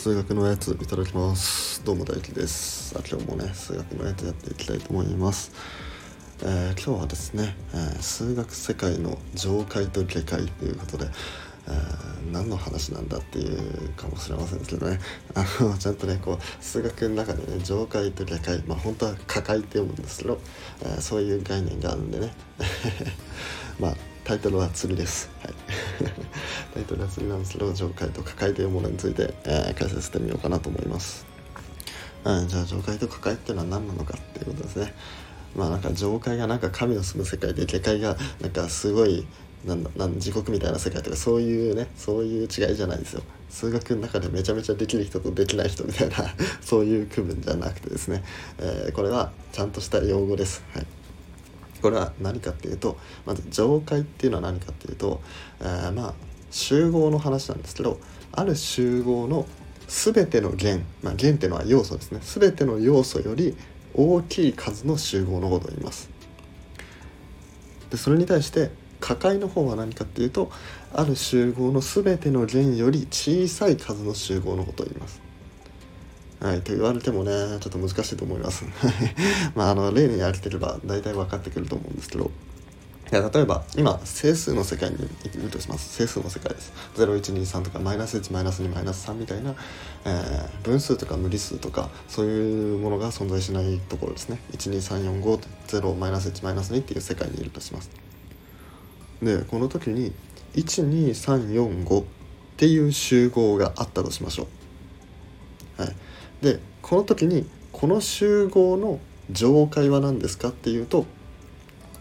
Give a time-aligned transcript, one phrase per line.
[0.00, 1.84] 数学のやついただきます。
[1.84, 2.98] どうも大輝です。
[2.98, 5.52] あ今日もね数学のやつやっていきたいと思います。
[6.42, 11.04] えー、今日はですね、えー、数学世界の上階と下界ということで、
[11.68, 14.98] えー、何の話なんだっていうかもしれませんけどね。
[15.36, 20.40] あのちゃんとねこう数学の中でね上階と下界まあ本当は下界って読むんですけど、
[20.82, 22.32] えそういう概念があるんでね。
[23.78, 25.54] まあタイトルは釣りです、はい、
[26.74, 27.52] タイトルは釣りなんです。
[27.52, 31.26] けど上階と下階というものについて、えー、解説してみようかなと思います、
[32.24, 34.94] うん、じゃあ上階と下階っていうのは何なのかっていうことですね。
[35.56, 39.26] まあなんか上階がなんか神の住む世界で下界がなんかすごい
[39.64, 43.22] なんだなん地獄みたいな世界とかそういうねそういう違いじゃないですよ。
[43.50, 46.16] 数学の中でめちゃめちゃできる人とできない人みたいな
[46.62, 48.22] そういう区分じゃなくてですね、
[48.58, 50.86] えー、これはちゃんとした用語です、はい、
[51.80, 55.20] これは何かっていうとまず上階っていうのは何かっていうと、
[55.60, 56.14] えー、まあ
[56.50, 57.98] 集合の話なんですけど
[58.32, 59.46] ある集合の
[59.88, 62.20] 全ての弦、まあ、弦っていうのは要素ですね。
[62.22, 63.56] 全ての要素より
[63.92, 66.10] 大きい数の集合のことを言います。
[67.90, 70.52] でそれに対して下階の方は何かっていうと
[70.92, 75.29] ある集合の全ての弦より小さい数の集合のことを言います。
[76.40, 78.64] はい、と言われてもねちょっと難しいと思います。
[79.54, 82.30] まああの例にやれてれば大体分かってくると思うんですけど。
[83.12, 85.96] いや例えば今整数の世界にいるとします。
[85.96, 86.72] 整数の世界です。
[86.94, 89.56] 0123とかマイナス1マイナス2マイナス3みたいな、
[90.04, 94.40] えー、分数とか無理数とかそういうものが存在しないところですね。
[94.52, 97.90] 123450マイナス1マイナス2っていう世界にいるとします。
[99.20, 100.12] でこの時に
[100.54, 102.04] 12345っ
[102.56, 104.59] ていう集合があったとしましょう。
[106.42, 108.98] でこの時にこの集合の
[109.30, 111.06] 上階は何ですかっていうと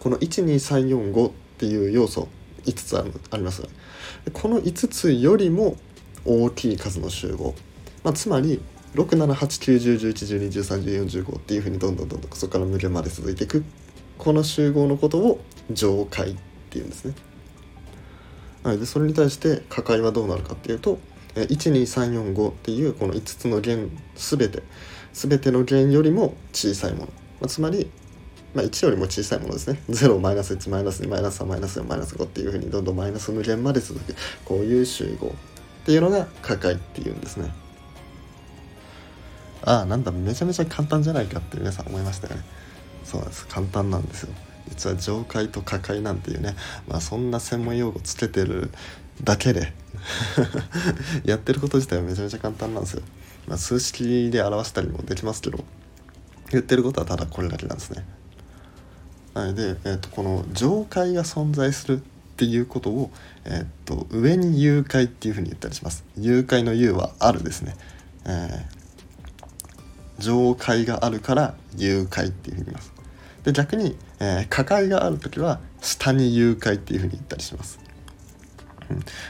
[0.00, 2.28] この12345っていう要素
[2.64, 3.04] 5つあ
[3.36, 3.62] ります。
[4.32, 5.76] この5つよりも
[6.24, 7.54] 大きい数の集合、
[8.02, 8.60] まあ、つまり
[8.94, 13.64] 67891011112131415っていうふうにどんどんどんどんそこから無限まで続いていく。
[14.16, 15.40] この集合のことを
[15.70, 16.36] 上階っ
[16.70, 17.14] ていうんですね。
[18.62, 20.98] はい、でそれに対して下階はどうなるかっていうと
[21.34, 24.62] 12345っていうこの5つの弦全て。
[25.14, 27.12] 全ての弦よりも小さいもの、ま
[27.44, 27.90] あ、つまり、
[28.52, 29.80] まあ、1よりも小さいものですね。
[29.88, 35.30] 0マイナス1マイナス2マイナス3マイナス4マイナス5っていうふうにどんどんマイナス無限まで続くこういう集合っ
[35.86, 37.52] ていうのが下階っていうんですね。
[39.62, 42.44] ああなんだめちゃめちゃ簡単じゃないかって皆さん思いましたよね。
[43.04, 43.46] そうなんです。
[43.46, 44.34] 簡単なんですよ。
[44.68, 46.56] 実は上階と下階なんていうね、
[46.88, 48.70] まあ、そんな専門用語つけてる
[49.22, 49.72] だけで。
[51.24, 53.02] やってること自体はめちゃめちゃ簡単なんですよ、
[53.48, 55.64] まあ、数式で表したりもできますけど
[56.50, 58.04] 言ってることはただこれだけなんですね。
[59.32, 62.00] はい、で、えーと、この上階が存在するっ
[62.36, 63.10] ていうことを、
[63.44, 66.04] えーと、上に誘拐っていうふうに言ったりします。
[66.16, 67.74] 誘拐の誘はあるですね、
[68.24, 72.92] えー、上階があるから誘拐っていうふうに言います。
[73.42, 77.83] で逆に、えー、下階がある時は下に誘拐っていうふうに言ったりします。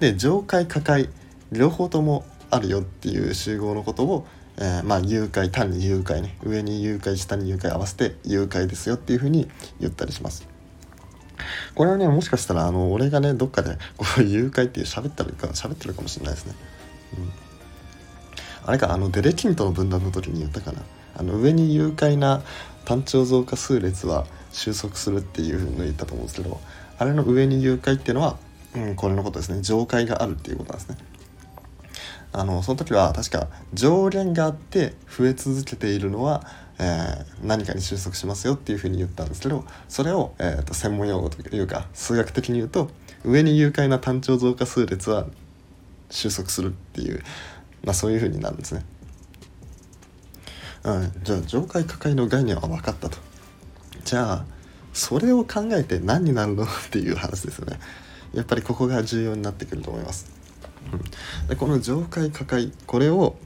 [0.00, 1.08] で上階下階
[1.52, 4.26] 両方ともあるよっていう集合のことを、
[4.56, 9.48] えー、まあ誘拐単に誘拐ね上に誘拐下に誘拐合わせて誘拐ですよっていうふうに
[9.80, 10.48] 言ったりします。
[11.74, 16.54] これはねもしかしたらあの俺がねどっかでこう誘拐っていう喋ったか喋ってるかもしれないですね。
[17.18, 20.82] うん、あれかあのデレキントの分断の時に言ったかな。
[21.18, 22.42] あの上に誘拐な
[22.84, 26.60] 単調増加数列は収束するっていうふうに言ったと思うんですけど
[26.98, 28.38] あれの上に誘拐っていうのは
[28.76, 30.98] うん、これのことですね上階があるっていうことなんですね
[32.32, 36.44] あのその時は確か上限があって増え続けているのは、
[36.78, 42.90] えー、何かに収束しますよっていうふうに言ったんですけどそれを、えーと、専門用語というか数学的に言うと
[43.24, 45.26] 上に誘拐な単調増加数列は
[46.10, 47.22] 収束するっていう、
[47.82, 48.84] まあ、そういうふうになるんですね。
[50.84, 53.18] うん、じゃあ上階下階の概念は分かったと。
[54.04, 54.44] じゃあ
[54.92, 56.62] それを考えて何になるの？
[56.62, 57.80] っていう話ですよね。
[58.34, 60.30] やっぱりここが重要になってくると思います。
[60.92, 63.36] うん、でこの上階下階これを、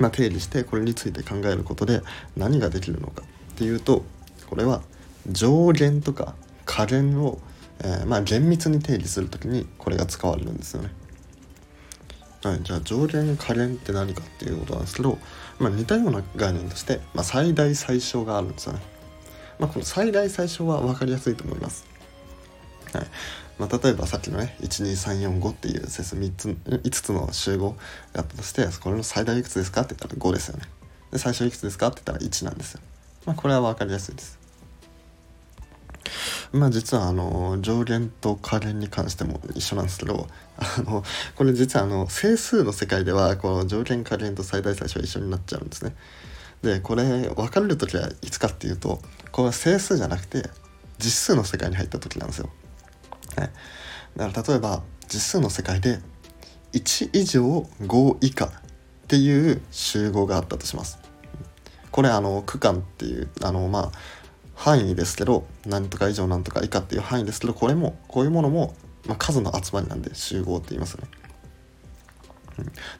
[0.00, 2.02] まあ、定理してこれについて考えることで
[2.36, 4.04] 何ができるのかっていうと
[4.48, 4.82] これは
[5.28, 7.38] 上限とか下限を、
[7.80, 10.90] えー、まあ、厳密に定理する時にこれが使われるんですよね。
[12.42, 15.18] はい、じゃあ上限下限って何かっていうことなんですけど、
[15.58, 18.80] まあ、似たような概念として、まあ、最大最小があるんですよね。
[19.58, 21.86] まあ、この最大最小は分かりやすいと思います。
[22.92, 23.06] はい、
[23.58, 27.70] まあ、例えばさっきのね12345っていう整数3つ5つの集合
[28.12, 29.80] があったとしてこれの最大いくつですか？
[29.82, 30.64] って言ったら5ですよね。
[31.10, 31.88] で最初いくつですか？
[31.88, 32.80] って言ったら1なんですよ。
[33.24, 34.38] まあこれは分かりやすいです。
[36.52, 40.28] まあ実はあの上限と下限に関しても一緒なんですけど
[40.58, 41.02] あの
[41.34, 45.94] これ実はあの整数の世界ではこの上限下限と最大最小は一緒になっちゃうんですね。
[46.62, 49.00] でこれ分かれる時はいつかっていうと
[49.32, 50.48] これは整数じゃなくて
[50.98, 52.50] 実数の世界に入った時なんですよ。
[53.36, 53.50] はい、
[54.16, 56.00] だから例えば実数の世界で
[56.72, 57.42] 1以上
[57.82, 58.50] 5以下っ
[59.08, 60.98] ていう集合があったとします。
[61.90, 63.92] これあの区間っていうあのまあ
[64.54, 68.74] 範囲ですけど何とか以上何とか以下っていう範囲ですけどこれもこういうものも、
[69.06, 71.04] まあ、数の集まりなんで集合って言いますね。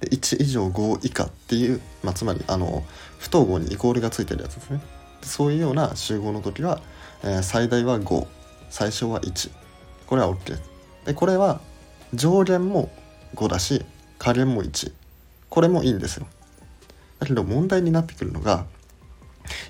[0.00, 2.84] で1以上5以下っていう、まあ、つまりあの
[3.18, 4.80] 不等号にイコールがついてるやつですね
[5.22, 6.80] そういうような集合の時は、
[7.22, 8.26] えー、最大は5
[8.68, 9.50] 最小は1
[10.06, 10.58] これは OK
[11.04, 11.60] でこれは
[12.12, 12.90] 上限も
[13.34, 13.84] 5だし
[14.18, 14.92] 下限も1
[15.50, 16.26] これもいいんですよ。
[17.18, 18.66] だけど問題になってくるのが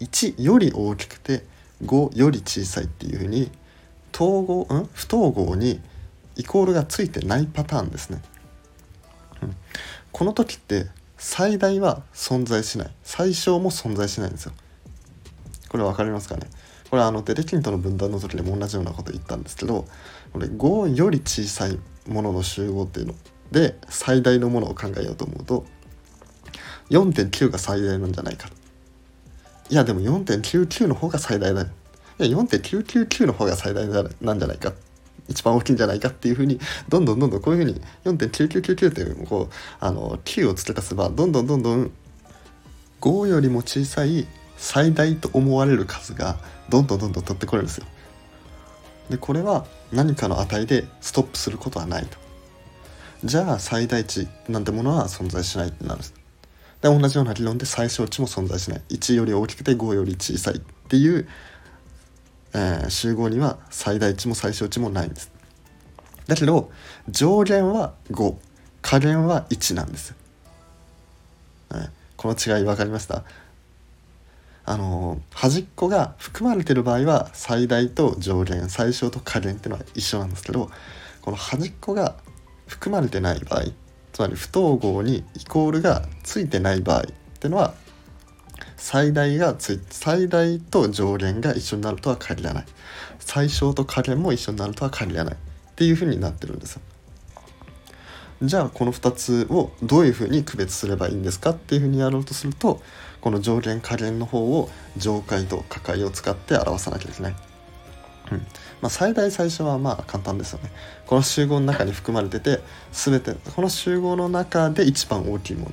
[0.00, 1.44] 1より大きくて
[1.84, 3.50] 5より小さいっていうふうに
[4.14, 4.88] 統合ん？
[4.92, 5.80] 不等号に
[6.36, 8.22] イコールがついてないパターンですね、
[9.42, 9.56] うん、
[10.12, 10.86] この時って
[11.18, 12.90] 最大は存在しない。
[13.02, 14.52] 最小も存在しないんですよ。
[15.68, 16.46] これ分かりますかね？
[16.90, 19.86] これあのデレキンとの分断の時でも同じようなこと言ったんですけど
[20.32, 21.78] これ5より小さい
[22.08, 23.14] ものの集合っていうの
[23.50, 25.66] で最大のものを考えようと思うと
[26.90, 28.48] 4.9が最大なんじゃないか
[29.68, 31.66] いやでも4.99の方が最大だよ
[32.18, 33.86] いや4.999の方が最大
[34.20, 34.72] なんじゃないか。
[35.28, 41.90] 一番大きいんじゃないかっていうふうにどんどんどんどんこういうふうに4.9999っていうこうあの9を付け足せばどんどんどんどん
[43.00, 46.38] 5よりも小さい最大と思われる数が
[46.68, 47.86] どんどんどんどん取ってこれるんですよ。
[49.10, 52.18] でこれは何かの値でストップすることはないと。
[53.24, 56.26] じゃあ最大値なんてものは存在しないってなるんです。
[56.80, 60.58] で同じような理論で最小値も存在しない1より大きくて5より小さいっ
[60.88, 61.28] ていう、
[62.54, 65.32] えー、集合には最大値も最小値もないんです
[66.26, 66.70] だけど
[67.08, 68.34] 上限は5
[68.82, 70.14] 下限は1なんです、
[71.70, 73.24] はい、この違い分かりました？
[74.68, 80.70] あの端っこが含まれてる場合は最大と上限最小と下限っていうのは一緒なんですけど
[81.22, 82.16] この端っこが
[82.66, 83.66] 含まれてない場合
[84.12, 87.04] つまり不等号にイコールがついてない場合っ
[87.38, 87.74] ていうのは
[88.76, 92.64] 最大がつい最大と上限が一緒になるとは限らない。
[93.18, 95.38] 最小と下限も一緒になるとは限らないっ
[95.74, 96.82] ていうふうになってるんですよ。
[98.42, 102.82] じゃあこの2つをどういうふうに区別すればいいんですかっていうふうにやろうとすると
[103.26, 107.34] この上限下限の方を上階と下階を使って表さなきゃいけない。
[108.30, 108.38] うん。
[108.80, 110.70] まあ、最大最初はまあ簡単ですよね。
[111.08, 112.60] この集合の中に含まれてて
[112.92, 115.72] 全てこの集合の中で一番大きいもの、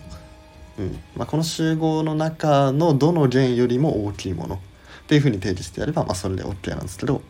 [0.80, 1.00] うん。
[1.16, 4.56] まあ、この集合の中のどの弦よりも大きいもの。
[4.56, 4.60] っ
[5.06, 7.22] ていうふうに定義してやれば、まあ、それで OK なんですけど。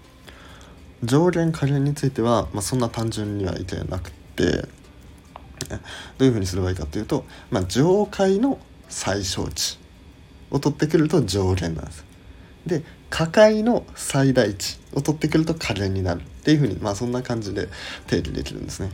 [1.03, 4.69] 上限下限については、まあ、そんな単純にはいけなくて。
[6.17, 9.82] どういうふうにすればいいかというと、まあ、上階の最小値。
[10.53, 12.05] を取ってくると上限なんです。
[12.65, 17.67] で下階の最大値を取ってくると下限になるっていうふうにまあそんな感じで
[18.07, 18.89] 定義できるんですね。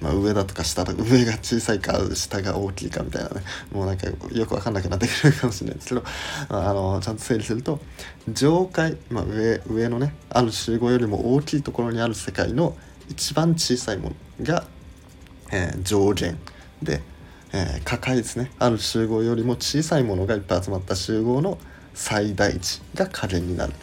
[0.00, 3.42] まあ、上だとか下だとか上が小さいか下が大きいかみたいなね。
[3.72, 4.14] もうなんかよ
[4.46, 6.04] く分かんなくなってくるかもしれないですけど、
[6.50, 7.80] あ、あのちゃんと整理すると
[8.28, 12.76] 上階、まあ上、上のねある集合よりも大きいところにある世界の
[13.08, 14.64] 一番小さいものが、
[15.50, 16.38] えー、上限。
[16.82, 17.02] で、
[17.52, 21.58] えー、下階ですねある集合よりも小さいものがいっぱい集まった集合の
[21.94, 23.74] 最大値が加減になるっ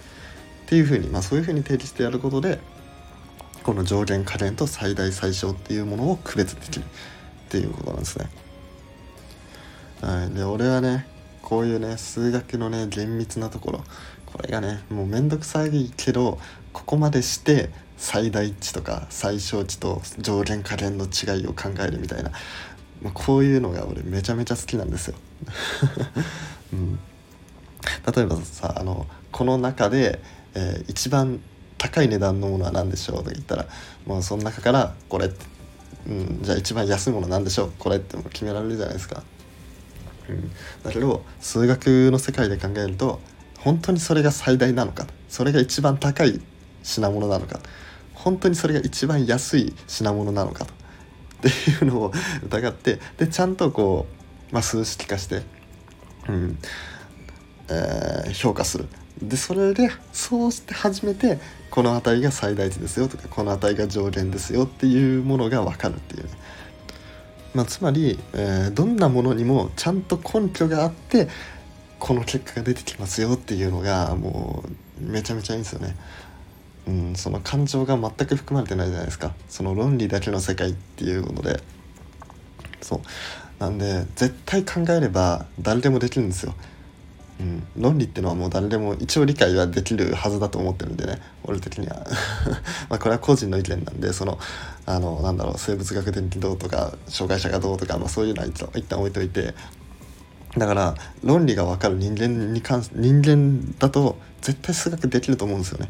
[0.68, 2.60] ていうふうに、まあ、そういうふうに定義してやることで
[3.64, 6.88] この上限加減と最大最小っていうものを区別できるっ
[7.50, 8.30] ていうことなんですね。
[10.02, 11.08] はい、で俺はね
[11.42, 13.84] こういうね数学のね厳密なところ
[14.26, 16.38] これがねもうめんどくさいけど
[16.74, 22.32] ここまでして最大値とか最小値と上限加減の違いを考えるみたいな、
[23.06, 25.16] まあ、こういうのが俺めちゃめちゃ好きなんですよ。
[26.74, 27.00] うん
[28.16, 30.20] 例えばさあのこの中で、
[30.56, 31.40] えー、一番
[31.78, 33.68] 高い値段のものは何でしょうと言ったら
[34.08, 35.30] もうその中からこれ、
[36.08, 39.22] うん、じゃあ一番安いもの何でしょうこれって決められるじゃないですか。
[40.28, 40.52] うん、
[40.84, 43.20] だけど数学の世界で考えると
[43.60, 46.42] 本当にそれが最大なのかそれが一番高い
[46.82, 47.60] 品物なのか
[48.16, 50.74] 本当にそれが一番安い品物なのかと
[51.50, 52.12] っていうのを
[52.44, 54.08] 疑ってでちゃんとこ
[54.52, 55.42] う、まあ、数式化して、
[56.28, 56.58] うん、
[57.70, 58.88] えー、評価する
[59.22, 66.30] でそれでそうして初めてこの値が最大値ですよとかこの値が上限ですよっていうものが分かるっていうね、
[67.54, 71.28] まあ、つまり、えー、どんなものにもちゃんと根拠があって
[72.00, 74.64] この結果が出てきますよっていうのがも
[75.00, 75.96] うめちゃめちゃいいんですよね。
[76.88, 79.34] うん、その感情が全く含まれてないじゃないですか。
[79.50, 81.62] その論理だけの世界っていうので。
[82.82, 83.02] そう。
[83.60, 86.54] なんで絶対考えれば誰でもできるんですよ。
[87.38, 91.22] うん、論理っていうのはもう誰でも一応理解はできるはずだと思ってるんでね。
[91.44, 92.06] 俺的には。
[92.90, 94.38] まこれは個人の意見なんでその
[94.86, 99.54] あのなんだろう生物学的にどうとか障害者がどうとか、まあ、そういうのは一旦置いといて。
[100.58, 105.90] だから論理が分かる人間に関人間だと絶対数学できると思うんですよね。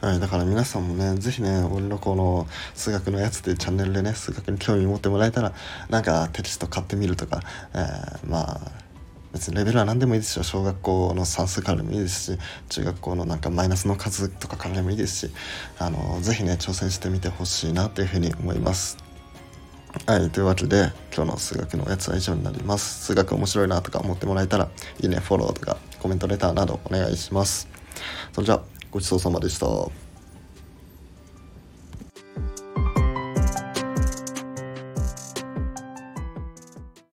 [0.00, 5.52] はい、だから皆さんもね、是非ね、俺のこの数学のやつっていうチャンネルでね、数学に興味持ってもらえたら、
[5.90, 7.42] なんかテキスト買ってみるとか、
[7.74, 8.60] えー、まあ、
[9.34, 12.38] 別にレベルは何でもいいですよ小学校の算数からでもいいですし
[12.68, 15.32] 中学校のなんかマイナスの数とかからでもいいですし
[15.78, 18.98] あの是非ね挑戦してみてほしいなというふうに思います。
[20.06, 23.06] はいというわけで今日の数学のやつは以上になります。
[23.06, 24.68] 数学面白いなとか思ってもらえたら
[25.00, 27.68] いいねフォローとかコメントレターなどお願いします。
[28.32, 29.66] それじゃあごちそうさまでした。